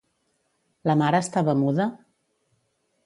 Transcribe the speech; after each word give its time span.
La 0.91 0.95
mare 1.01 1.21
estava 1.25 1.57
muda? 1.61 1.87